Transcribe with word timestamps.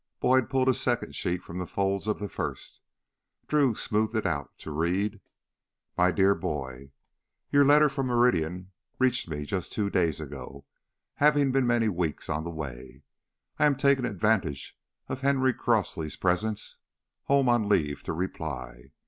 Boyd 0.19 0.49
pulled 0.49 0.67
a 0.67 0.73
second 0.73 1.13
sheet 1.15 1.43
from 1.43 1.57
the 1.57 1.67
folds 1.67 2.07
of 2.07 2.17
the 2.17 2.27
first. 2.27 2.81
Drew 3.47 3.75
smoothed 3.75 4.15
it 4.17 4.25
out 4.25 4.49
to 4.57 4.71
read: 4.71 5.21
My 5.95 6.09
dear 6.11 6.33
boy: 6.33 6.91
Your 7.51 7.63
letter 7.63 7.87
from 7.87 8.07
Meridian 8.07 8.71
reached 8.97 9.29
me 9.29 9.45
just 9.45 9.71
two 9.71 9.91
days 9.91 10.19
ago, 10.19 10.65
having 11.17 11.51
been 11.51 11.67
many 11.67 11.87
weeks 11.87 12.29
on 12.29 12.43
the 12.43 12.49
way, 12.49 13.03
and 13.59 13.59
I 13.59 13.65
am 13.67 13.75
taking 13.75 14.05
advantage 14.05 14.75
of 15.07 15.21
Henry 15.21 15.53
Crosely's 15.53 16.15
presence 16.17 16.77
home 17.25 17.47
on 17.47 17.69
leave 17.69 18.01
to 18.05 18.11
reply. 18.13 18.93